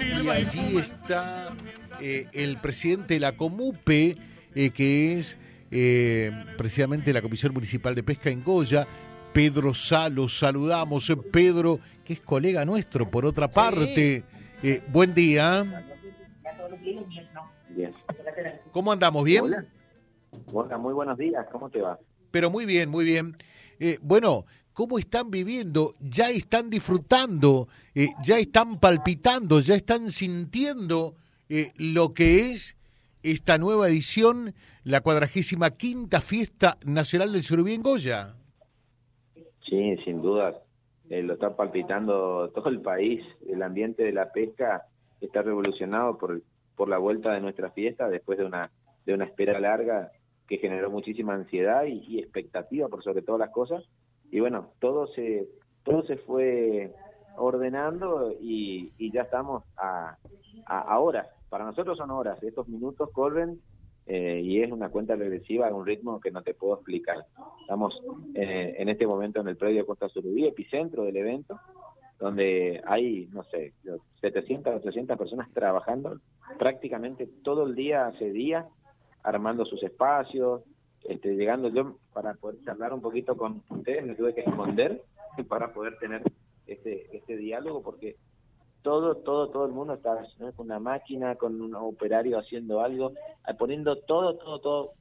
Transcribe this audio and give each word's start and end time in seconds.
y 0.00 0.28
allí 0.28 0.78
está 0.78 1.54
eh, 2.00 2.26
el 2.32 2.58
presidente 2.58 3.14
de 3.14 3.20
la 3.20 3.36
Comupe, 3.36 4.16
eh, 4.54 4.70
que 4.70 5.18
es 5.18 5.36
eh, 5.70 6.30
precisamente 6.56 7.12
la 7.12 7.22
Comisión 7.22 7.52
Municipal 7.52 7.94
de 7.94 8.02
Pesca 8.02 8.30
en 8.30 8.42
Goya, 8.42 8.86
Pedro 9.32 9.74
Salo. 9.74 10.28
Saludamos, 10.28 11.08
eh, 11.10 11.16
Pedro, 11.16 11.80
que 12.04 12.14
es 12.14 12.20
colega 12.20 12.64
nuestro, 12.64 13.10
por 13.10 13.26
otra 13.26 13.48
parte. 13.48 14.24
Eh, 14.62 14.82
buen 14.88 15.14
día. 15.14 15.86
Bien. 17.70 17.92
¿Cómo 18.70 18.92
andamos? 18.92 19.24
¿Bien? 19.24 19.44
Hola. 19.44 19.64
Hola, 20.52 20.78
muy 20.78 20.94
buenos 20.94 21.18
días, 21.18 21.46
¿cómo 21.50 21.68
te 21.68 21.80
va? 21.80 21.98
Pero 22.30 22.50
muy 22.50 22.64
bien, 22.64 22.88
muy 22.88 23.04
bien. 23.04 23.36
Eh, 23.78 23.98
bueno, 24.00 24.46
¿cómo 24.72 24.98
están 24.98 25.30
viviendo? 25.30 25.94
¿Ya 26.00 26.30
están 26.30 26.70
disfrutando? 26.70 27.68
Eh, 27.94 28.08
¿Ya 28.24 28.38
están 28.38 28.78
palpitando? 28.78 29.60
¿Ya 29.60 29.74
están 29.74 30.10
sintiendo 30.10 31.14
eh, 31.48 31.72
lo 31.76 32.14
que 32.14 32.52
es 32.52 32.76
esta 33.22 33.58
nueva 33.58 33.88
edición, 33.88 34.54
la 34.84 35.00
cuadragésima 35.00 35.70
quinta 35.70 36.20
fiesta 36.20 36.78
nacional 36.84 37.32
del 37.32 37.42
surubí 37.42 37.74
en 37.74 37.82
Goya? 37.82 38.34
Sí, 39.68 39.96
sin 40.04 40.20
duda, 40.20 40.60
eh, 41.08 41.22
lo 41.22 41.34
está 41.34 41.54
palpitando 41.56 42.50
todo 42.54 42.68
el 42.68 42.80
país. 42.80 43.24
El 43.48 43.62
ambiente 43.62 44.02
de 44.02 44.12
la 44.12 44.32
pesca 44.32 44.86
está 45.20 45.42
revolucionado 45.42 46.18
por, 46.18 46.42
por 46.74 46.88
la 46.88 46.98
vuelta 46.98 47.32
de 47.32 47.40
nuestra 47.40 47.70
fiesta 47.70 48.08
después 48.08 48.38
de 48.38 48.44
una, 48.44 48.70
de 49.06 49.14
una 49.14 49.24
espera 49.24 49.60
larga 49.60 50.10
que 50.48 50.58
generó 50.58 50.90
muchísima 50.90 51.34
ansiedad 51.34 51.84
y, 51.84 52.02
y 52.08 52.18
expectativa 52.18 52.88
por 52.88 53.04
sobre 53.04 53.22
todas 53.22 53.38
las 53.38 53.50
cosas. 53.50 53.84
Y 54.32 54.40
bueno, 54.40 54.70
todo 54.80 55.06
se, 55.08 55.46
todo 55.84 56.02
se 56.04 56.16
fue 56.16 56.92
ordenando 57.36 58.32
y, 58.40 58.92
y 58.98 59.12
ya 59.12 59.22
estamos 59.22 59.62
a, 59.76 60.16
a, 60.66 60.78
a 60.80 60.98
horas. 60.98 61.28
Para 61.48 61.64
nosotros 61.64 61.98
son 61.98 62.10
horas, 62.10 62.42
estos 62.42 62.66
minutos 62.66 63.10
corren 63.12 63.60
eh, 64.06 64.40
y 64.42 64.62
es 64.62 64.72
una 64.72 64.88
cuenta 64.88 65.14
regresiva 65.14 65.68
a 65.68 65.74
un 65.74 65.86
ritmo 65.86 66.18
que 66.18 66.30
no 66.30 66.42
te 66.42 66.54
puedo 66.54 66.74
explicar. 66.74 67.26
Estamos 67.60 68.00
eh, 68.34 68.74
en 68.78 68.88
este 68.88 69.06
momento 69.06 69.40
en 69.40 69.48
el 69.48 69.56
predio 69.56 69.86
Costa 69.86 70.08
Surubí, 70.08 70.46
epicentro 70.46 71.04
del 71.04 71.16
evento, 71.16 71.60
donde 72.18 72.82
hay, 72.86 73.28
no 73.32 73.44
sé, 73.44 73.74
700, 74.20 74.76
800 74.76 75.18
personas 75.18 75.52
trabajando 75.52 76.18
prácticamente 76.58 77.28
todo 77.44 77.66
el 77.66 77.74
día, 77.74 78.06
hace 78.06 78.32
día, 78.32 78.66
armando 79.22 79.64
sus 79.64 79.82
espacios, 79.82 80.62
este, 81.04 81.34
llegando 81.34 81.68
yo 81.68 81.96
para 82.12 82.34
poder 82.34 82.62
charlar 82.64 82.92
un 82.92 83.00
poquito 83.00 83.36
con 83.36 83.62
ustedes, 83.68 84.04
me 84.04 84.14
tuve 84.14 84.34
que 84.34 84.42
esconder 84.42 85.02
para 85.48 85.72
poder 85.72 85.98
tener 85.98 86.22
este, 86.66 87.16
este 87.16 87.36
diálogo, 87.36 87.82
porque 87.82 88.16
todo, 88.82 89.16
todo, 89.16 89.48
todo 89.48 89.66
el 89.66 89.72
mundo 89.72 89.94
está 89.94 90.26
¿no? 90.38 90.52
con 90.52 90.66
una 90.66 90.80
máquina, 90.80 91.36
con 91.36 91.60
un 91.60 91.74
operario 91.74 92.38
haciendo 92.38 92.80
algo, 92.80 93.12
eh, 93.48 93.54
poniendo 93.58 93.96
todo, 93.96 94.36
todo, 94.36 94.60
todo 94.60 94.92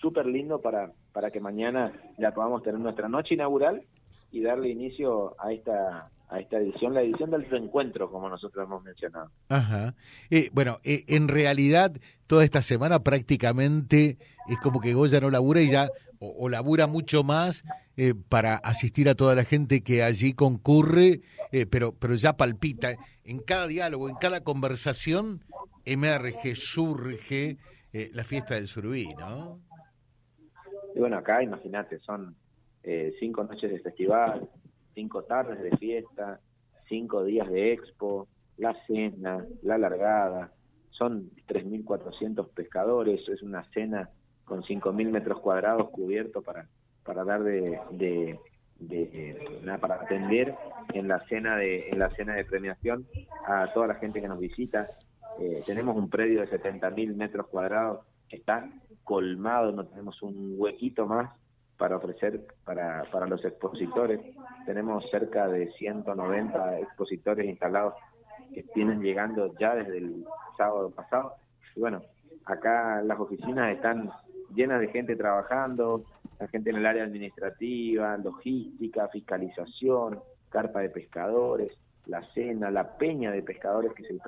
súper 0.00 0.26
lindo 0.26 0.60
para, 0.60 0.92
para 1.12 1.30
que 1.30 1.40
mañana 1.40 1.92
ya 2.18 2.32
podamos 2.32 2.62
tener 2.62 2.80
nuestra 2.80 3.08
noche 3.08 3.34
inaugural 3.34 3.82
y 4.30 4.42
darle 4.42 4.70
inicio 4.70 5.34
a 5.38 5.52
esta 5.52 6.10
a 6.32 6.40
esta 6.40 6.58
edición, 6.58 6.94
la 6.94 7.02
edición 7.02 7.30
del 7.30 7.48
reencuentro, 7.48 8.10
como 8.10 8.28
nosotros 8.28 8.64
hemos 8.64 8.82
mencionado. 8.82 9.30
Ajá. 9.48 9.94
Eh, 10.30 10.48
bueno, 10.52 10.78
eh, 10.82 11.04
en 11.08 11.28
realidad, 11.28 11.92
toda 12.26 12.44
esta 12.44 12.62
semana 12.62 13.00
prácticamente 13.02 14.16
es 14.48 14.58
como 14.62 14.80
que 14.80 14.94
Goya 14.94 15.20
no 15.20 15.30
labura 15.30 15.60
y 15.60 15.70
ya, 15.70 15.88
o, 16.18 16.34
o 16.38 16.48
labura 16.48 16.86
mucho 16.86 17.22
más 17.22 17.64
eh, 17.96 18.14
para 18.28 18.56
asistir 18.56 19.08
a 19.08 19.14
toda 19.14 19.34
la 19.34 19.44
gente 19.44 19.82
que 19.82 20.02
allí 20.02 20.32
concurre, 20.32 21.20
eh, 21.52 21.66
pero, 21.66 21.92
pero 21.92 22.14
ya 22.14 22.36
palpita. 22.36 22.96
En 23.24 23.38
cada 23.38 23.66
diálogo, 23.66 24.08
en 24.08 24.16
cada 24.16 24.42
conversación, 24.42 25.44
emerge, 25.84 26.56
surge 26.56 27.58
la 27.92 28.24
fiesta 28.24 28.54
del 28.54 28.68
surubí, 28.68 29.14
¿no? 29.18 29.60
Y 30.94 30.98
bueno, 30.98 31.18
acá 31.18 31.42
imagínate, 31.42 31.98
son 31.98 32.34
eh, 32.82 33.14
cinco 33.20 33.44
noches 33.44 33.70
de 33.70 33.78
festival, 33.80 34.48
cinco 34.94 35.24
tardes 35.24 35.62
de 35.62 35.76
fiesta, 35.76 36.40
cinco 36.88 37.24
días 37.24 37.50
de 37.50 37.72
expo, 37.72 38.28
la 38.58 38.74
cena, 38.86 39.46
la 39.62 39.78
largada, 39.78 40.52
son 40.90 41.30
3.400 41.48 42.48
pescadores, 42.50 43.28
es 43.28 43.42
una 43.42 43.64
cena 43.72 44.10
con 44.44 44.62
5.000 44.62 45.10
metros 45.10 45.40
cuadrados 45.40 45.90
cubiertos 45.90 46.44
para, 46.44 46.68
para 47.04 47.24
dar 47.24 47.42
de, 47.42 47.80
de, 47.90 48.38
nada, 49.62 49.78
para 49.78 49.94
atender 49.96 50.54
en 50.92 51.08
la 51.08 51.20
cena 51.26 51.56
de 51.56 51.88
en 51.88 51.98
la 51.98 52.10
cena 52.10 52.34
de 52.34 52.44
premiación 52.44 53.06
a 53.46 53.72
toda 53.72 53.86
la 53.86 53.94
gente 53.94 54.20
que 54.20 54.28
nos 54.28 54.38
visita. 54.38 54.90
Eh, 55.40 55.62
tenemos 55.64 55.96
un 55.96 56.10
predio 56.10 56.40
de 56.40 56.50
70.000 56.50 57.14
metros 57.14 57.46
cuadrados 57.48 58.00
que 58.28 58.36
está 58.36 58.70
colmado, 59.02 59.72
no 59.72 59.86
tenemos 59.86 60.22
un 60.22 60.54
huequito 60.56 61.06
más 61.06 61.30
para 61.82 61.96
ofrecer 61.96 62.46
para, 62.64 63.02
para 63.10 63.26
los 63.26 63.44
expositores. 63.44 64.20
Tenemos 64.66 65.04
cerca 65.10 65.48
de 65.48 65.68
190 65.72 66.78
expositores 66.78 67.44
instalados 67.44 67.94
que 68.54 68.64
vienen 68.72 69.02
llegando 69.02 69.52
ya 69.58 69.74
desde 69.74 69.98
el 69.98 70.24
sábado 70.56 70.90
pasado. 70.90 71.34
Bueno, 71.74 72.00
acá 72.44 73.02
las 73.02 73.18
oficinas 73.18 73.74
están 73.74 74.12
llenas 74.54 74.78
de 74.78 74.92
gente 74.92 75.16
trabajando, 75.16 76.04
la 76.38 76.46
gente 76.46 76.70
en 76.70 76.76
el 76.76 76.86
área 76.86 77.02
administrativa, 77.02 78.16
logística, 78.16 79.08
fiscalización, 79.08 80.20
carpa 80.50 80.82
de 80.82 80.90
pescadores, 80.90 81.72
la 82.06 82.22
cena, 82.32 82.70
la 82.70 82.96
peña 82.96 83.32
de 83.32 83.42
pescadores 83.42 83.92
que 83.94 84.04
se, 84.04 84.18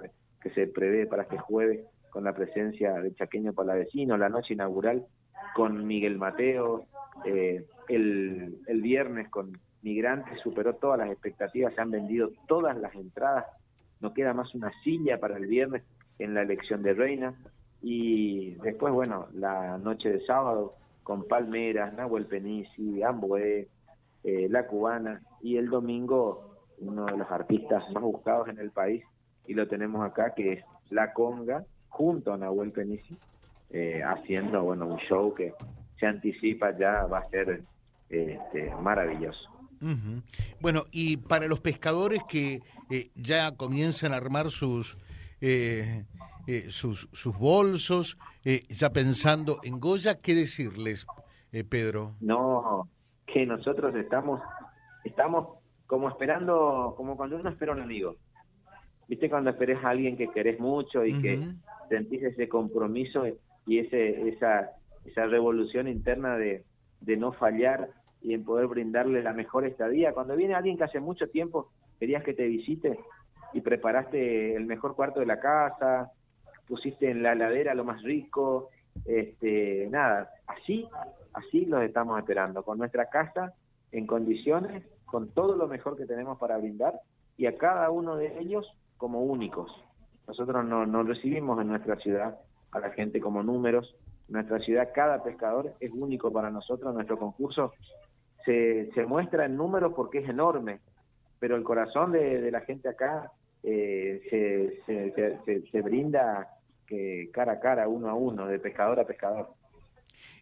que 0.43 0.51
se 0.51 0.67
prevé 0.67 1.07
para 1.07 1.23
este 1.23 1.39
jueves 1.39 1.87
con 2.11 2.25
la 2.25 2.35
presencia 2.35 2.95
de 2.95 3.15
Chaqueño 3.15 3.53
Palavecino, 3.53 4.17
la 4.17 4.29
noche 4.29 4.55
inaugural 4.55 5.07
con 5.55 5.87
Miguel 5.87 6.19
Mateo, 6.19 6.87
eh, 7.25 7.65
el, 7.89 8.83
viernes 8.83 9.29
con 9.29 9.59
Migrantes 9.83 10.41
superó 10.41 10.75
todas 10.75 10.99
las 10.99 11.11
expectativas, 11.11 11.75
se 11.75 11.81
han 11.81 11.91
vendido 11.91 12.31
todas 12.47 12.77
las 12.77 12.95
entradas, 12.95 13.47
no 14.01 14.13
queda 14.13 14.35
más 14.35 14.55
una 14.55 14.73
silla 14.83 15.19
para 15.19 15.37
el 15.37 15.47
viernes 15.47 15.83
en 16.19 16.35
la 16.35 16.43
elección 16.43 16.83
de 16.83 16.95
reina. 16.95 17.35
Y 17.83 18.55
después, 18.63 18.93
bueno, 18.93 19.29
la 19.35 19.79
noche 19.79 20.11
de 20.11 20.25
sábado 20.25 20.75
con 21.03 21.29
Palmeras, 21.29 21.93
Nahuel 21.95 22.27
Penisi, 22.27 23.03
Amboé, 23.03 23.69
eh, 24.25 24.49
La 24.49 24.67
Cubana 24.67 25.21
y 25.43 25.59
el 25.59 25.69
domingo 25.69 26.57
uno 26.79 27.07
de 27.07 27.17
los 27.17 27.31
artistas 27.31 27.85
más 27.93 28.03
buscados 28.03 28.49
en 28.49 28.59
el 28.59 28.71
país 28.71 29.05
y 29.47 29.55
lo 29.55 29.69
tenemos 29.69 30.05
acá 30.05 30.35
que 30.35 30.55
es 30.55 30.65
La 30.91 31.13
Conga 31.13 31.65
junto 31.89 32.33
a 32.33 32.39
Nahuel 32.39 32.73
Penisi 32.73 33.17
eh, 33.71 34.03
haciendo 34.03 34.63
bueno 34.63 34.87
un 34.87 34.99
show 34.99 35.35
que 35.35 35.53
se 36.05 36.09
anticipa 36.09 36.77
ya 36.77 37.07
va 37.07 37.21
a 37.21 37.29
ser 37.31 37.63
este, 38.11 38.71
maravilloso. 38.83 39.49
Bueno, 40.61 40.85
y 40.93 41.17
para 41.17 41.47
los 41.47 41.61
pescadores 41.61 42.23
que 42.29 42.61
eh, 42.91 43.11
ya 43.15 43.57
comienzan 43.57 44.13
a 44.13 44.17
armar 44.17 44.51
sus, 44.51 44.97
eh, 45.41 46.05
eh, 46.47 46.67
sus, 46.69 47.09
sus 47.13 47.37
bolsos, 47.37 48.17
ya 48.69 48.91
pensando 48.91 49.61
en 49.63 49.81
Goya, 49.81 50.21
¿qué 50.21 50.35
decirles, 50.35 51.07
Pedro? 51.71 52.15
No, 52.21 52.89
que 53.27 53.47
nosotros 53.47 53.95
estamos, 53.95 54.41
estamos 55.05 55.59
como 55.87 56.09
esperando, 56.09 56.95
como 56.97 57.17
cuando 57.17 57.37
uno 57.37 57.49
espera 57.49 57.73
a 57.73 57.77
un 57.77 57.83
amigo. 57.83 58.17
¿Viste 59.09 59.29
cuando 59.29 59.51
esperes 59.51 59.83
a 59.85 59.91
alguien 59.91 60.17
que 60.17 60.29
querés 60.29 60.59
mucho 60.61 61.05
y 61.05 61.21
que 61.21 61.47
sentís 61.89 62.23
ese 62.23 62.49
compromiso 62.49 63.25
y 63.67 63.79
ese 63.79 64.29
esa 64.29 64.71
esa 65.05 65.27
revolución 65.27 65.89
interna 65.89 66.37
de, 66.37 66.65
de 67.01 67.17
no 67.17 67.33
fallar 67.33 67.91
y 68.23 68.35
en 68.35 68.45
poder 68.45 68.67
brindarle 68.67 69.23
la 69.23 69.33
mejor 69.33 69.67
estadía? 69.67 70.13
Cuando 70.13 70.37
viene 70.37 70.55
alguien 70.55 70.77
que 70.77 70.85
hace 70.85 71.01
mucho 71.01 71.29
tiempo 71.29 71.71
querías 71.99 72.25
que 72.25 72.35
te 72.35 72.47
visite 72.47 72.99
y 73.53 73.61
preparaste 73.61 74.57
el 74.57 74.67
mejor 74.67 74.97
cuarto 74.97 75.21
de 75.21 75.27
la 75.27 75.41
casa, 75.41 76.11
pusiste 76.67 77.11
en 77.11 77.23
la 77.23 77.33
heladera 77.33 77.75
lo 77.75 77.85
más 77.85 78.03
rico, 78.03 78.71
este, 79.05 79.89
nada, 79.91 80.31
así, 80.47 80.89
así 81.33 81.67
los 81.67 81.83
estamos 81.83 82.19
esperando, 82.19 82.62
con 82.62 82.79
nuestra 82.79 83.07
casa 83.07 83.53
en 83.93 84.07
condiciones, 84.07 84.85
con 85.05 85.31
todo 85.31 85.57
lo 85.57 85.69
mejor 85.69 85.97
que 85.97 86.07
tenemos 86.07 86.39
para 86.39 86.59
brindar 86.59 87.00
y 87.37 87.47
a 87.47 87.57
cada 87.57 87.91
uno 87.91 88.17
de 88.17 88.39
ellos 88.39 88.67
como 88.97 89.23
únicos. 89.23 89.71
Nosotros 90.27 90.65
no, 90.65 90.87
no 90.87 91.03
recibimos 91.03 91.61
en 91.61 91.69
nuestra 91.69 91.97
ciudad 91.97 92.39
a 92.73 92.79
la 92.81 92.91
gente 92.91 93.21
como 93.21 93.43
números, 93.43 93.95
nuestra 94.29 94.59
ciudad 94.61 94.91
cada 94.94 95.23
pescador 95.23 95.75
es 95.81 95.91
único 95.93 96.32
para 96.32 96.50
nosotros, 96.50 96.94
nuestro 96.94 97.19
concurso 97.19 97.73
se, 98.44 98.91
se 98.94 99.06
muestra 99.06 99.47
en 99.47 99.56
números 99.56 99.93
porque 99.94 100.19
es 100.19 100.29
enorme, 100.29 100.81
pero 101.38 101.56
el 101.56 101.65
corazón 101.65 102.12
de, 102.12 102.41
de 102.41 102.50
la 102.50 102.61
gente 102.61 102.88
acá 102.88 103.31
eh, 103.62 104.21
se, 104.31 105.62
se, 105.71 105.81
brinda 105.82 106.49
que 106.87 107.31
cara 107.32 107.53
a 107.53 107.61
cara, 107.61 107.88
uno 107.88 108.09
a 108.09 108.15
uno, 108.15 108.47
de 108.47 108.59
pescador 108.59 109.00
a 109.00 109.06
pescador. 109.06 109.49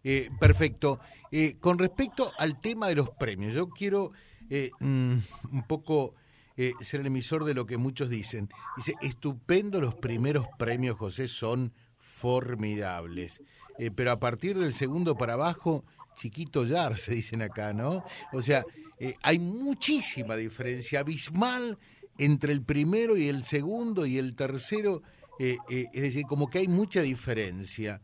Eh, 0.02 0.28
perfecto. 0.40 0.98
Eh, 1.30 1.56
con 1.60 1.78
respecto 1.78 2.32
al 2.38 2.60
tema 2.60 2.88
de 2.88 2.96
los 2.96 3.10
premios, 3.10 3.54
yo 3.54 3.68
quiero 3.68 4.12
eh, 4.50 4.70
mm, 4.80 5.16
un 5.52 5.62
poco 5.68 6.14
eh, 6.56 6.72
ser 6.80 7.00
el 7.00 7.06
emisor 7.06 7.44
de 7.44 7.54
lo 7.54 7.66
que 7.66 7.76
muchos 7.76 8.10
dicen. 8.10 8.48
Dice, 8.76 8.94
estupendo 9.00 9.80
los 9.80 9.94
primeros 9.94 10.46
premios, 10.58 10.98
José, 10.98 11.28
son 11.28 11.72
formidables. 11.98 13.40
Eh, 13.78 13.90
pero 13.94 14.12
a 14.12 14.18
partir 14.18 14.58
del 14.58 14.72
segundo 14.72 15.16
para 15.16 15.34
abajo, 15.34 15.84
chiquito 16.16 16.64
yar, 16.64 16.96
se 16.96 17.14
dicen 17.14 17.42
acá, 17.42 17.72
¿no? 17.72 18.04
O 18.32 18.42
sea, 18.42 18.64
eh, 18.98 19.14
hay 19.22 19.38
muchísima 19.38 20.36
diferencia 20.36 21.00
abismal 21.00 21.78
entre 22.18 22.52
el 22.52 22.62
primero 22.62 23.16
y 23.16 23.28
el 23.28 23.42
segundo 23.42 24.06
y 24.06 24.18
el 24.18 24.34
tercero. 24.34 25.02
es 25.38 25.90
decir, 25.92 26.24
como 26.28 26.48
que 26.48 26.58
hay 26.58 26.68
mucha 26.68 27.00
diferencia. 27.00 28.00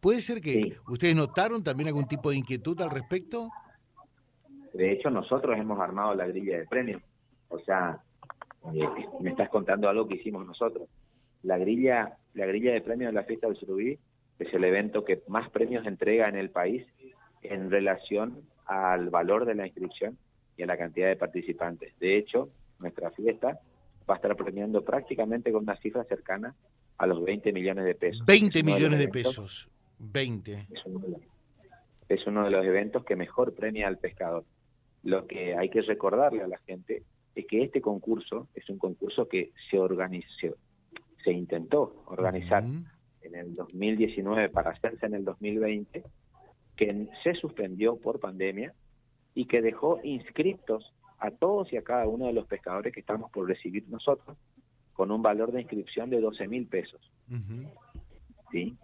¿Puede 0.00 0.20
ser 0.20 0.40
que 0.40 0.76
ustedes 0.88 1.14
notaron 1.16 1.62
también 1.62 1.88
algún 1.88 2.06
tipo 2.06 2.30
de 2.30 2.36
inquietud 2.36 2.80
al 2.80 2.90
respecto? 2.90 3.50
De 4.72 4.92
hecho, 4.92 5.10
nosotros 5.10 5.58
hemos 5.58 5.80
armado 5.80 6.14
la 6.14 6.26
grilla 6.26 6.58
de 6.58 6.66
premios. 6.66 7.02
O 7.48 7.58
sea, 7.58 8.00
eh, 8.72 8.88
me 9.20 9.30
estás 9.30 9.48
contando 9.48 9.88
algo 9.88 10.06
que 10.06 10.14
hicimos 10.14 10.46
nosotros. 10.46 10.88
La 11.42 11.58
grilla, 11.58 12.16
la 12.34 12.46
grilla 12.46 12.72
de 12.72 12.80
premios 12.80 13.10
de 13.10 13.20
la 13.20 13.24
fiesta 13.24 13.48
del 13.48 13.56
Surubí 13.56 13.98
es 14.38 14.52
el 14.54 14.64
evento 14.64 15.04
que 15.04 15.22
más 15.28 15.50
premios 15.50 15.86
entrega 15.86 16.28
en 16.28 16.36
el 16.36 16.50
país 16.50 16.86
en 17.42 17.70
relación 17.70 18.42
al 18.66 19.10
valor 19.10 19.44
de 19.44 19.54
la 19.54 19.66
inscripción 19.66 20.18
y 20.56 20.62
a 20.62 20.66
la 20.66 20.76
cantidad 20.76 21.08
de 21.08 21.16
participantes. 21.16 21.98
De 21.98 22.16
hecho, 22.16 22.50
nuestra 22.78 23.10
fiesta 23.10 23.58
va 24.08 24.14
a 24.14 24.16
estar 24.16 24.34
premiando 24.36 24.84
prácticamente 24.84 25.52
con 25.52 25.62
una 25.62 25.76
cifra 25.76 26.04
cercana 26.04 26.54
a 26.98 27.06
los 27.06 27.22
20 27.22 27.52
millones 27.52 27.84
de 27.84 27.94
pesos. 27.94 28.26
20 28.26 28.62
millones 28.62 28.98
de 28.98 29.08
pesos. 29.08 29.68
20. 29.98 30.66
Es 32.08 32.26
uno, 32.26 32.44
de 32.44 32.50
los 32.50 32.64
eventos 32.64 33.04
que 33.04 33.16
mejor 33.16 33.54
premia 33.54 33.88
al 33.88 33.98
pescador. 33.98 34.44
Lo 35.02 35.26
que 35.26 35.56
hay 35.56 35.68
que 35.68 35.82
recordarle 35.82 36.42
a 36.42 36.48
la 36.48 36.58
gente 36.58 37.02
es 37.34 37.46
que 37.46 37.62
este 37.62 37.80
concurso 37.80 38.48
es 38.54 38.68
un 38.68 38.78
concurso 38.78 39.28
que 39.28 39.52
se 39.70 39.78
organizó, 39.78 40.56
se 41.22 41.32
intentó 41.32 42.02
organizar 42.06 42.64
en 43.28 43.34
el 43.34 43.54
2019 43.54 44.48
para 44.50 44.70
hacerse 44.70 45.06
en 45.06 45.14
el 45.14 45.24
2020, 45.24 46.04
que 46.76 47.08
se 47.22 47.34
suspendió 47.34 47.96
por 47.96 48.20
pandemia 48.20 48.72
y 49.34 49.46
que 49.46 49.62
dejó 49.62 50.00
inscritos 50.02 50.92
a 51.18 51.30
todos 51.30 51.72
y 51.72 51.76
a 51.76 51.82
cada 51.82 52.06
uno 52.06 52.26
de 52.26 52.32
los 52.32 52.46
pescadores 52.46 52.92
que 52.92 53.00
estamos 53.00 53.30
por 53.30 53.48
recibir 53.48 53.88
nosotros 53.88 54.36
con 54.92 55.10
un 55.10 55.22
valor 55.22 55.52
de 55.52 55.60
inscripción 55.60 56.10
de 56.10 56.20
12 56.20 56.48
mil 56.48 56.66
pesos. 56.66 57.00
¿Sí? 58.50 58.76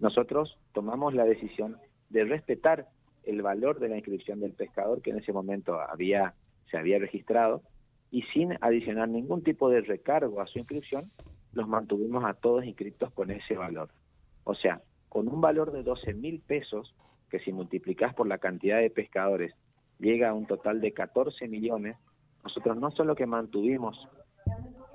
nosotros 0.00 0.58
tomamos 0.72 1.14
la 1.14 1.24
decisión 1.24 1.76
de 2.08 2.24
respetar 2.24 2.88
el 3.24 3.42
valor 3.42 3.78
de 3.78 3.88
la 3.88 3.96
inscripción 3.96 4.40
del 4.40 4.52
pescador 4.52 5.02
que 5.02 5.10
en 5.10 5.18
ese 5.18 5.32
momento 5.32 5.78
había 5.78 6.34
se 6.70 6.78
había 6.78 6.98
registrado 6.98 7.62
y 8.10 8.22
sin 8.32 8.56
adicionar 8.60 9.08
ningún 9.08 9.42
tipo 9.42 9.68
de 9.68 9.82
recargo 9.82 10.40
a 10.40 10.46
su 10.46 10.58
inscripción, 10.58 11.10
los 11.52 11.68
mantuvimos 11.68 12.24
a 12.24 12.34
todos 12.34 12.64
inscritos 12.64 13.12
con 13.12 13.30
ese 13.30 13.56
valor. 13.56 13.90
O 14.44 14.54
sea, 14.54 14.82
con 15.08 15.28
un 15.28 15.40
valor 15.40 15.72
de 15.72 15.82
12 15.82 16.14
mil 16.14 16.40
pesos, 16.40 16.94
que 17.28 17.40
si 17.40 17.52
multiplicás 17.52 18.14
por 18.14 18.26
la 18.26 18.38
cantidad 18.38 18.78
de 18.78 18.90
pescadores 18.90 19.54
llega 19.98 20.30
a 20.30 20.34
un 20.34 20.46
total 20.46 20.80
de 20.80 20.92
14 20.92 21.48
millones, 21.48 21.96
nosotros 22.42 22.76
no 22.76 22.90
solo 22.90 23.14
que 23.14 23.26
mantuvimos 23.26 24.08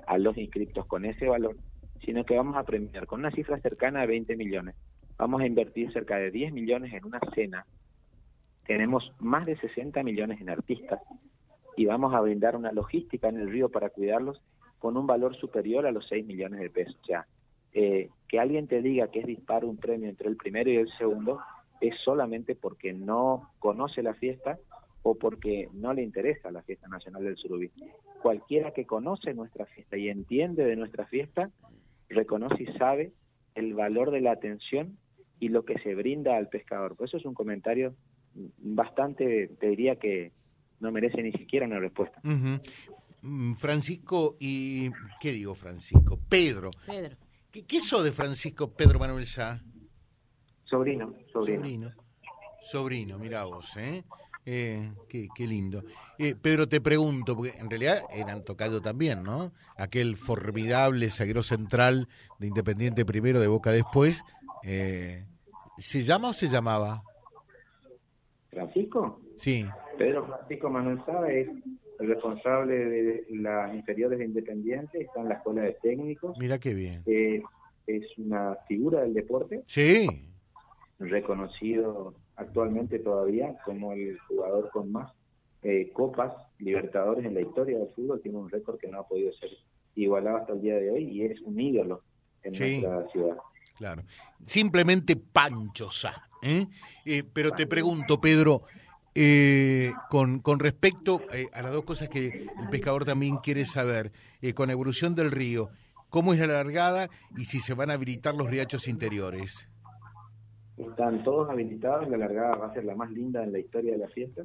a 0.06 0.18
los 0.18 0.36
inscritos 0.36 0.86
con 0.86 1.04
ese 1.04 1.28
valor, 1.28 1.56
sino 2.04 2.24
que 2.24 2.36
vamos 2.36 2.56
a 2.56 2.64
premiar 2.64 3.06
con 3.06 3.20
una 3.20 3.30
cifra 3.30 3.58
cercana 3.60 4.02
a 4.02 4.06
20 4.06 4.36
millones 4.36 4.74
vamos 5.18 5.40
a 5.40 5.46
invertir 5.46 5.92
cerca 5.92 6.16
de 6.16 6.30
10 6.30 6.52
millones 6.52 6.92
en 6.92 7.04
una 7.04 7.20
cena, 7.34 7.66
tenemos 8.66 9.12
más 9.18 9.46
de 9.46 9.56
60 9.56 10.02
millones 10.02 10.40
en 10.40 10.50
artistas 10.50 11.00
y 11.76 11.86
vamos 11.86 12.14
a 12.14 12.20
brindar 12.20 12.56
una 12.56 12.72
logística 12.72 13.28
en 13.28 13.38
el 13.38 13.50
río 13.50 13.68
para 13.68 13.90
cuidarlos 13.90 14.42
con 14.78 14.96
un 14.96 15.06
valor 15.06 15.36
superior 15.36 15.86
a 15.86 15.92
los 15.92 16.06
6 16.08 16.26
millones 16.26 16.60
de 16.60 16.70
pesos. 16.70 16.96
O 17.02 17.06
sea, 17.06 17.26
eh, 17.72 18.08
que 18.28 18.38
alguien 18.38 18.66
te 18.66 18.82
diga 18.82 19.08
que 19.08 19.20
es 19.20 19.26
disparo 19.26 19.68
un 19.68 19.76
premio 19.76 20.08
entre 20.08 20.28
el 20.28 20.36
primero 20.36 20.70
y 20.70 20.76
el 20.76 20.90
segundo 20.96 21.40
es 21.80 21.94
solamente 22.04 22.54
porque 22.54 22.92
no 22.92 23.50
conoce 23.58 24.02
la 24.02 24.14
fiesta 24.14 24.58
o 25.02 25.14
porque 25.14 25.68
no 25.72 25.92
le 25.92 26.02
interesa 26.02 26.50
la 26.50 26.62
fiesta 26.62 26.88
nacional 26.88 27.22
del 27.22 27.36
surubí. 27.36 27.70
Cualquiera 28.22 28.72
que 28.72 28.86
conoce 28.86 29.34
nuestra 29.34 29.66
fiesta 29.66 29.96
y 29.96 30.08
entiende 30.08 30.64
de 30.64 30.74
nuestra 30.74 31.06
fiesta, 31.06 31.50
reconoce 32.08 32.64
y 32.64 32.78
sabe 32.78 33.12
el 33.54 33.74
valor 33.74 34.10
de 34.10 34.20
la 34.20 34.32
atención 34.32 34.98
y 35.38 35.50
lo 35.50 35.64
que 35.64 35.78
se 35.78 35.94
brinda 35.94 36.36
al 36.36 36.48
pescador. 36.48 36.96
Pues 36.96 37.10
eso 37.10 37.18
es 37.18 37.24
un 37.24 37.34
comentario 37.34 37.94
bastante, 38.58 39.48
te 39.60 39.68
diría 39.68 39.96
que 39.96 40.32
no 40.80 40.92
merece 40.92 41.22
ni 41.22 41.32
siquiera 41.32 41.66
una 41.66 41.78
respuesta. 41.78 42.20
Francisco 43.56 44.36
y... 44.38 44.90
¿Qué 45.20 45.32
digo 45.32 45.54
Francisco? 45.54 46.18
Pedro. 46.28 46.70
Pedro. 46.86 47.16
¿Qué, 47.50 47.64
qué 47.64 47.80
de 48.02 48.12
Francisco 48.12 48.70
Pedro 48.70 48.98
Manuel 48.98 49.26
Sá? 49.26 49.60
Sobrino, 50.64 51.14
sobrino. 51.32 51.60
Sobrino, 51.60 51.90
sobrino 52.70 53.18
mira 53.18 53.44
vos, 53.44 53.76
¿eh? 53.76 54.04
Eh, 54.44 54.92
qué, 55.08 55.28
qué, 55.34 55.46
lindo. 55.46 55.82
Eh, 56.18 56.36
Pedro, 56.40 56.68
te 56.68 56.80
pregunto, 56.80 57.34
porque 57.34 57.58
en 57.58 57.68
realidad 57.68 58.02
eran 58.12 58.44
tocado 58.44 58.80
también, 58.80 59.24
¿no? 59.24 59.52
Aquel 59.76 60.16
formidable 60.16 61.10
zaguero 61.10 61.42
central 61.42 62.08
de 62.38 62.46
Independiente 62.46 63.04
primero, 63.04 63.40
de 63.40 63.48
Boca 63.48 63.72
después, 63.72 64.22
eh, 64.62 65.24
¿Se 65.78 66.02
llama 66.02 66.30
o 66.30 66.32
se 66.32 66.48
llamaba? 66.48 67.02
¿Francisco? 68.50 69.20
Sí. 69.36 69.66
Pedro 69.98 70.26
Francisco 70.26 70.70
Manuel 70.70 71.02
Sá 71.04 71.30
es 71.30 71.48
el 71.98 72.08
responsable 72.08 72.74
de 72.74 73.26
las 73.30 73.74
inferiores 73.74 74.18
de 74.18 74.24
Independiente, 74.24 75.00
está 75.00 75.20
en 75.20 75.28
la 75.28 75.34
escuela 75.34 75.62
de 75.62 75.72
técnicos. 75.82 76.36
Mira 76.38 76.58
qué 76.58 76.74
bien. 76.74 77.02
es 77.86 78.18
una 78.18 78.56
figura 78.68 79.02
del 79.02 79.14
deporte. 79.14 79.62
Sí. 79.66 80.06
Reconocido 80.98 82.14
actualmente 82.36 82.98
todavía 82.98 83.56
como 83.64 83.92
el 83.92 84.18
jugador 84.28 84.70
con 84.70 84.92
más 84.92 85.12
eh, 85.62 85.90
copas 85.92 86.32
Libertadores 86.58 87.24
en 87.24 87.34
la 87.34 87.42
historia 87.42 87.78
del 87.78 87.88
fútbol. 87.88 88.20
Tiene 88.22 88.38
un 88.38 88.48
récord 88.48 88.78
que 88.78 88.88
no 88.88 89.00
ha 89.00 89.06
podido 89.06 89.32
ser 89.34 89.50
igualado 89.94 90.38
hasta 90.38 90.52
el 90.52 90.62
día 90.62 90.76
de 90.76 90.90
hoy 90.90 91.04
y 91.04 91.22
es 91.24 91.40
un 91.42 91.60
ídolo 91.60 92.02
en 92.42 92.52
nuestra 92.52 93.08
ciudad. 93.08 93.36
Claro. 93.76 94.02
Simplemente 94.46 95.16
panchosa. 95.16 96.28
¿eh? 96.42 96.66
¿eh? 97.04 97.22
pero 97.32 97.50
te 97.52 97.66
pregunto, 97.66 98.20
Pedro, 98.20 98.62
eh, 99.16 99.92
con, 100.10 100.40
con 100.40 100.58
respecto 100.60 101.22
eh, 101.32 101.48
a 101.52 101.62
las 101.62 101.72
dos 101.72 101.84
cosas 101.84 102.08
que 102.08 102.48
el 102.60 102.68
pescador 102.70 103.04
también 103.04 103.38
quiere 103.38 103.64
saber, 103.64 104.12
con 104.54 104.70
evolución 104.70 105.14
del 105.14 105.30
río, 105.30 105.70
¿cómo 106.10 106.34
es 106.34 106.38
la 106.38 106.46
largada 106.46 107.08
y 107.36 107.46
si 107.46 107.60
se 107.60 107.74
van 107.74 107.90
a 107.90 107.94
habilitar 107.94 108.34
los 108.34 108.50
riachos 108.50 108.86
interiores? 108.86 109.68
Están 110.76 111.24
todos 111.24 111.48
habilitados, 111.48 112.08
la 112.10 112.18
largada 112.18 112.56
va 112.56 112.66
a 112.66 112.74
ser 112.74 112.84
la 112.84 112.94
más 112.94 113.10
linda 113.10 113.42
en 113.42 113.52
la 113.52 113.58
historia 113.58 113.92
de 113.92 113.98
la 113.98 114.08
fiesta, 114.08 114.42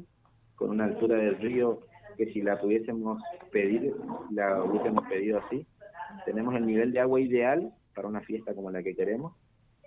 con 0.55 0.69
una 0.69 0.85
altura 0.85 1.17
del 1.17 1.37
río 1.37 1.81
que 2.17 2.31
si 2.31 2.41
la 2.41 2.59
pudiésemos 2.59 3.21
pedir, 3.51 3.93
la 4.31 4.63
hubiésemos 4.63 5.05
pedido 5.07 5.39
así. 5.39 5.67
Tenemos 6.25 6.55
el 6.55 6.65
nivel 6.65 6.93
de 6.93 7.01
agua 7.01 7.19
ideal 7.19 7.73
para 7.93 8.07
una 8.07 8.21
fiesta 8.21 8.53
como 8.53 8.71
la 8.71 8.81
que 8.81 8.95
queremos 8.95 9.33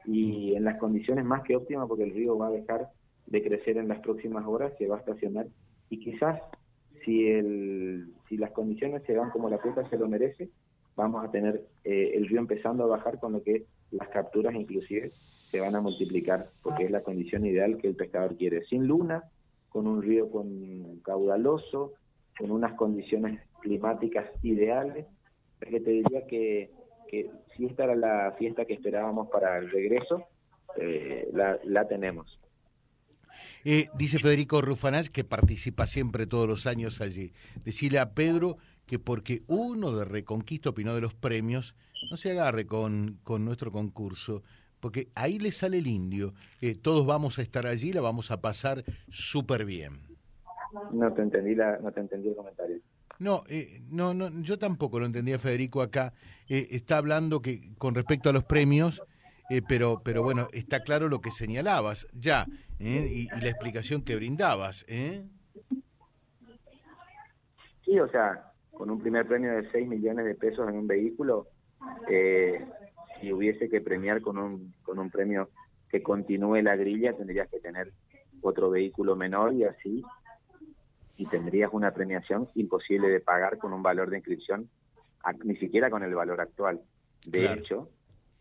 y 0.06 0.54
en 0.54 0.64
las 0.64 0.78
condiciones 0.78 1.24
más 1.24 1.42
que 1.42 1.56
óptimas 1.56 1.88
porque 1.88 2.04
el 2.04 2.14
río 2.14 2.36
va 2.36 2.48
a 2.48 2.50
dejar 2.50 2.88
de 3.26 3.42
crecer 3.42 3.76
en 3.76 3.88
las 3.88 4.00
próximas 4.00 4.46
horas, 4.46 4.72
se 4.78 4.86
va 4.86 4.96
a 4.96 5.00
estacionar 5.00 5.46
y 5.90 5.98
quizás 5.98 6.40
si, 7.04 7.28
el, 7.28 8.14
si 8.28 8.36
las 8.36 8.50
condiciones 8.52 9.02
se 9.04 9.14
dan 9.14 9.30
como 9.30 9.48
la 9.50 9.58
fiesta 9.58 9.88
se 9.88 9.98
lo 9.98 10.08
merece, 10.08 10.50
vamos 10.96 11.24
a 11.24 11.30
tener 11.30 11.62
eh, 11.84 12.12
el 12.14 12.28
río 12.28 12.38
empezando 12.38 12.84
a 12.84 12.88
bajar 12.88 13.18
con 13.18 13.32
lo 13.32 13.42
que 13.42 13.64
las 13.90 14.08
capturas 14.08 14.54
inclusive 14.54 15.12
se 15.50 15.60
van 15.60 15.76
a 15.76 15.80
multiplicar 15.80 16.50
porque 16.62 16.84
es 16.84 16.90
la 16.90 17.02
condición 17.02 17.46
ideal 17.46 17.78
que 17.78 17.88
el 17.88 17.96
pescador 17.96 18.36
quiere. 18.36 18.64
Sin 18.64 18.86
luna, 18.86 19.24
con 19.68 19.86
un 19.86 20.02
río 20.02 20.30
con 20.30 21.00
caudaloso, 21.00 21.92
con 22.38 22.50
unas 22.50 22.74
condiciones 22.74 23.40
climáticas 23.60 24.26
ideales, 24.42 25.06
que 25.60 25.80
te 25.80 25.90
diría 25.90 26.26
que 26.26 26.70
si 27.56 27.66
esta 27.66 27.84
era 27.84 27.94
la 27.94 28.32
fiesta 28.38 28.64
que 28.64 28.74
esperábamos 28.74 29.28
para 29.28 29.58
el 29.58 29.70
regreso, 29.70 30.24
eh, 30.76 31.28
la, 31.32 31.86
tenemos. 31.86 32.40
Eh, 33.64 33.88
dice 33.96 34.18
Federico 34.18 34.60
Rufanás 34.60 35.08
que 35.08 35.24
participa 35.24 35.86
siempre 35.86 36.26
todos 36.26 36.46
los 36.46 36.66
años 36.66 37.00
allí. 37.00 37.32
Decirle 37.64 37.98
a 37.98 38.12
Pedro 38.12 38.58
que 38.86 38.98
porque 38.98 39.42
uno 39.46 39.92
de 39.92 40.04
Reconquista 40.04 40.70
opinó 40.70 40.94
de 40.94 41.00
los 41.00 41.14
premios, 41.14 41.74
no 42.10 42.16
se 42.16 42.32
agarre 42.32 42.66
con, 42.66 43.18
con 43.22 43.44
nuestro 43.44 43.72
concurso, 43.72 44.42
porque 44.80 45.08
ahí 45.14 45.38
le 45.38 45.52
sale 45.52 45.78
el 45.78 45.86
indio. 45.86 46.34
Eh, 46.60 46.74
todos 46.74 47.06
vamos 47.06 47.38
a 47.38 47.42
estar 47.42 47.66
allí, 47.66 47.92
la 47.92 48.02
vamos 48.02 48.30
a 48.30 48.42
pasar 48.42 48.84
súper 49.10 49.64
bien. 49.64 50.00
No 50.92 51.12
te 51.12 51.22
entendí 51.22 51.54
la, 51.54 51.78
no 51.78 51.90
te 51.92 52.00
entendí 52.00 52.28
el 52.28 52.36
comentario. 52.36 52.76
No, 53.18 53.44
eh, 53.48 53.80
no, 53.88 54.12
no, 54.12 54.28
yo 54.42 54.58
tampoco 54.58 54.98
lo 54.98 55.06
entendía 55.06 55.38
Federico 55.38 55.80
acá. 55.80 56.12
Eh, 56.48 56.68
está 56.72 56.98
hablando 56.98 57.40
que 57.40 57.72
con 57.78 57.94
respecto 57.94 58.28
a 58.28 58.32
los 58.32 58.44
premios, 58.44 59.00
eh, 59.50 59.62
pero, 59.66 60.02
pero 60.04 60.22
bueno, 60.22 60.48
está 60.52 60.80
claro 60.80 61.08
lo 61.08 61.20
que 61.20 61.30
señalabas 61.30 62.06
ya 62.12 62.46
y, 62.78 62.88
y, 62.88 63.28
la 63.40 63.50
explicación 63.50 64.02
que 64.02 64.16
brindabas. 64.16 64.84
Sí, 67.84 68.00
o 68.00 68.08
sea, 68.08 68.52
con 68.74 68.90
un 68.90 69.00
primer 69.00 69.26
premio 69.26 69.52
de 69.52 69.70
6 69.70 69.88
millones 69.88 70.24
de 70.24 70.34
pesos 70.34 70.68
en 70.68 70.76
un 70.76 70.86
vehículo, 70.86 71.48
eh, 72.08 72.64
si 73.20 73.32
hubiese 73.32 73.68
que 73.68 73.80
premiar 73.80 74.20
con 74.20 74.38
un, 74.38 74.74
con 74.82 74.98
un 74.98 75.10
premio 75.10 75.50
que 75.88 76.02
continúe 76.02 76.62
la 76.62 76.76
grilla, 76.76 77.12
tendrías 77.12 77.48
que 77.48 77.60
tener 77.60 77.92
otro 78.40 78.70
vehículo 78.70 79.16
menor 79.16 79.54
y 79.54 79.64
así, 79.64 80.02
y 81.16 81.26
tendrías 81.26 81.70
una 81.72 81.92
premiación 81.92 82.48
imposible 82.54 83.08
de 83.08 83.20
pagar 83.20 83.58
con 83.58 83.72
un 83.72 83.82
valor 83.82 84.10
de 84.10 84.16
inscripción, 84.16 84.68
ni 85.44 85.56
siquiera 85.56 85.90
con 85.90 86.02
el 86.02 86.14
valor 86.14 86.40
actual. 86.40 86.80
De 87.24 87.52
hecho, 87.52 87.88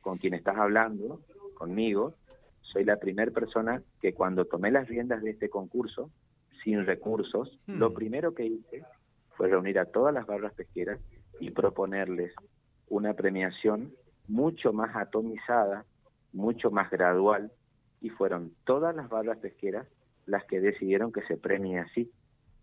con 0.04 0.18
quien 0.20 0.36
estás 0.36 0.58
hablando, 0.58 1.22
conmigo, 1.56 2.14
soy 2.62 2.84
la 2.84 2.98
primera 2.98 3.32
persona 3.32 3.82
que 4.02 4.14
cuando 4.14 4.46
tomé 4.46 4.70
las 4.70 4.88
riendas 4.88 5.24
de 5.24 5.32
este 5.32 5.50
concurso, 5.50 6.12
sin 6.64 6.86
recursos, 6.86 7.58
hmm. 7.66 7.80
lo 7.80 7.94
primero 7.94 8.36
que 8.36 8.46
hice 8.46 8.84
fue 9.36 9.48
reunir 9.48 9.80
a 9.80 9.86
todas 9.86 10.14
las 10.14 10.28
barras 10.28 10.54
pesqueras 10.54 11.00
y 11.40 11.52
proponerles 11.52 12.34
una 12.90 13.14
premiación 13.14 13.94
mucho 14.28 14.74
más 14.74 14.96
atomizada, 14.96 15.86
mucho 16.32 16.70
más 16.70 16.92
gradual, 16.92 17.52
y 18.02 18.10
fueron 18.10 18.54
todas 18.66 18.96
las 18.96 19.10
barras 19.10 19.38
pesqueras 19.40 19.88
las 20.26 20.44
que 20.46 20.60
decidieron 20.60 21.12
que 21.12 21.24
se 21.24 21.38
premie 21.38 21.80
así. 21.80 22.12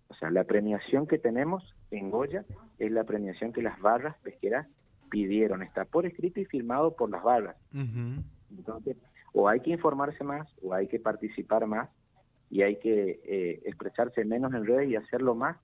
O 0.08 0.14
sea, 0.14 0.30
la 0.30 0.44
premiación 0.44 1.06
que 1.06 1.18
tenemos 1.18 1.74
en 1.90 2.10
Goya 2.10 2.44
es 2.78 2.92
la 2.92 3.04
premiación 3.04 3.52
que 3.52 3.62
las 3.62 3.80
barras 3.80 4.16
pesqueras 4.22 4.66
pidieron, 5.10 5.62
está 5.62 5.84
por 5.84 6.06
escrito 6.06 6.40
y 6.40 6.44
firmado 6.44 6.94
por 6.94 7.10
las 7.10 7.22
barras. 7.22 7.56
Entonces, 8.50 8.96
o 9.32 9.48
hay 9.48 9.60
que 9.60 9.70
informarse 9.70 10.24
más, 10.24 10.48
o 10.62 10.72
hay 10.72 10.88
que 10.88 10.98
participar 10.98 11.66
más, 11.66 11.88
y 12.50 12.62
hay 12.62 12.76
que 12.76 13.20
eh, 13.24 13.62
expresarse 13.64 14.24
menos 14.24 14.52
en 14.54 14.66
redes 14.66 14.90
y 14.90 14.96
hacerlo 14.96 15.34
más 15.34 15.56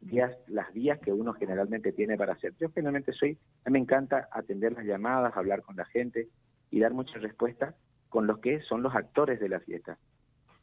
vías, 0.00 0.36
las 0.46 0.72
vías 0.74 0.98
que 1.00 1.12
uno 1.12 1.32
generalmente 1.32 1.92
tiene 1.92 2.16
para 2.16 2.34
hacer. 2.34 2.54
Yo 2.60 2.70
generalmente 2.70 3.12
soy, 3.12 3.38
a 3.64 3.70
mí 3.70 3.74
me 3.74 3.78
encanta 3.78 4.28
atender 4.30 4.72
las 4.72 4.84
llamadas, 4.84 5.36
hablar 5.36 5.62
con 5.62 5.76
la 5.76 5.86
gente 5.86 6.28
y 6.70 6.80
dar 6.80 6.92
muchas 6.92 7.22
respuestas 7.22 7.74
con 8.08 8.26
los 8.26 8.38
que 8.38 8.60
son 8.60 8.82
los 8.82 8.94
actores 8.94 9.40
de 9.40 9.48
la 9.48 9.60
fiesta. 9.60 9.98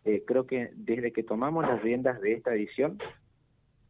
Eh, 0.05 0.23
creo 0.25 0.45
que 0.45 0.71
desde 0.75 1.11
que 1.11 1.23
tomamos 1.23 1.67
las 1.67 1.81
riendas 1.81 2.21
de 2.21 2.33
esta 2.33 2.53
edición, 2.53 2.97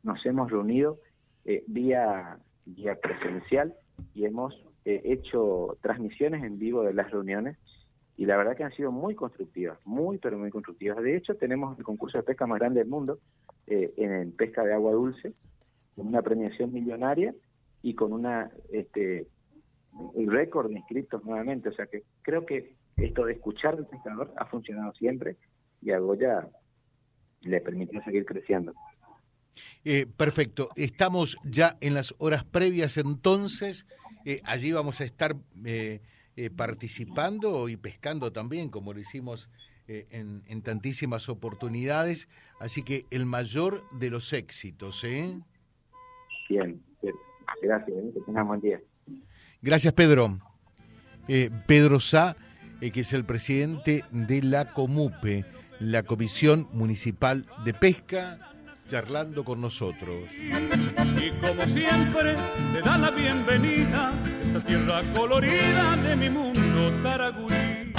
nos 0.04 0.26
hemos 0.26 0.50
reunido 0.50 1.00
eh, 1.46 1.64
vía, 1.68 2.40
vía 2.66 2.96
presencial 2.96 3.76
y 4.14 4.26
hemos 4.26 4.54
eh, 4.86 5.02
hecho 5.06 5.78
transmisiones 5.82 6.44
en 6.44 6.60
vivo 6.60 6.84
de 6.84 6.94
las 6.94 7.12
reuniones 7.12 7.58
y 8.18 8.26
la 8.26 8.38
verdad 8.38 8.56
que 8.56 8.64
han 8.64 8.74
sido 8.74 8.92
muy 8.92 9.16
constructivas, 9.16 9.80
muy 9.86 10.18
pero 10.18 10.38
muy 10.38 10.52
constructivas. 10.52 11.02
De 11.02 11.16
hecho, 11.16 11.36
tenemos 11.36 11.78
el 11.78 11.84
concurso 11.84 12.18
de 12.18 12.24
pesca 12.24 12.46
más 12.46 12.60
grande 12.60 12.80
del 12.80 12.90
mundo 12.90 13.20
eh, 13.68 13.94
en 13.98 14.32
pesca 14.34 14.64
de 14.64 14.74
agua 14.74 14.92
dulce, 14.92 15.34
con 15.96 16.08
una 16.08 16.22
premiación 16.22 16.72
millonaria 16.74 17.34
y 17.82 17.96
con 17.96 18.14
una 18.14 18.52
este 18.72 19.28
récord 20.16 20.70
de 20.70 20.78
inscritos 20.78 21.24
nuevamente. 21.26 21.70
O 21.70 21.74
sea 21.74 21.88
que 21.88 22.04
creo 22.22 22.46
que 22.46 22.76
esto 22.98 23.26
de 23.26 23.34
escuchar 23.34 23.76
al 23.76 23.88
pescador 23.88 24.34
ha 24.38 24.46
funcionado 24.46 24.94
siempre 24.94 25.38
y 25.82 25.92
a 25.92 26.00
Goya 26.00 26.48
le 27.42 27.62
permitió 27.62 28.02
seguir 28.04 28.26
creciendo. 28.26 28.74
Eh, 29.84 30.06
perfecto. 30.06 30.70
Estamos 30.76 31.38
ya 31.44 31.78
en 31.82 31.94
las 31.94 32.14
horas 32.18 32.44
previas 32.44 32.98
entonces. 32.98 33.86
Eh, 34.26 34.42
allí 34.44 34.72
vamos 34.72 35.02
a 35.02 35.06
estar 35.06 35.36
eh, 35.66 36.00
participando 36.56 37.70
y 37.70 37.78
pescando 37.78 38.32
también, 38.32 38.70
como 38.70 38.94
lo 38.94 39.00
hicimos 39.00 39.50
en, 39.88 40.44
en, 40.48 40.62
tantísimas 40.62 41.28
oportunidades. 41.28 42.30
Así 42.60 42.82
que 42.84 43.06
el 43.12 43.26
mayor 43.26 43.84
de 43.92 44.10
los 44.10 44.32
éxitos. 44.32 45.04
¿eh? 45.04 45.38
Bien, 46.50 46.82
gracias. 47.62 47.98
Que 48.14 48.22
tengas 48.26 48.48
buen 48.48 48.62
día. 48.62 48.80
Gracias, 49.62 49.94
Pedro. 49.94 50.40
Pedro 51.68 52.00
Sá, 52.00 52.36
que 52.80 53.00
es 53.02 53.14
el 53.14 53.26
presidente 53.26 54.06
de 54.12 54.42
la 54.42 54.74
COMUPE, 54.74 55.46
la 55.80 56.04
Comisión 56.04 56.68
Municipal 56.74 57.46
de 57.64 57.74
Pesca 57.74 58.52
charlando 58.88 59.44
con 59.44 59.62
nosotros. 59.62 60.30
Y 60.38 61.32
como 61.46 61.68
siempre, 61.68 62.36
te 62.74 62.82
da 62.82 62.98
la 62.98 63.12
bienvenida 63.12 64.14
esta 64.44 64.66
tierra 64.66 65.04
colorida 65.16 65.96
de 65.98 66.16
mi 66.16 66.30
mundo 66.30 66.92
Taragurí 67.04 67.92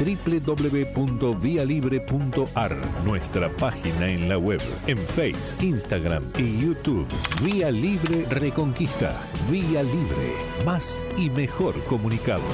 www.vialibre.ar, 0.00 2.76
nuestra 3.04 3.50
página 3.50 4.08
en 4.08 4.28
la 4.28 4.38
web, 4.38 4.60
en 4.86 4.98
Face, 4.98 5.56
Instagram 5.60 6.24
y 6.38 6.58
YouTube. 6.58 7.06
Vía 7.42 7.70
Libre 7.70 8.24
Reconquista. 8.30 9.14
Vía 9.50 9.82
Libre. 9.82 10.32
Más 10.64 11.02
y 11.16 11.28
mejor 11.28 11.74
comunicados. 11.84 12.44